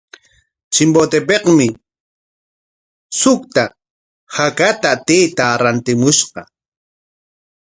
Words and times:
Chimbotepikmi 0.73 1.67
suqta 3.19 3.63
hakata 4.35 4.91
taytaa 5.07 5.53
rantimushqa. 5.63 6.41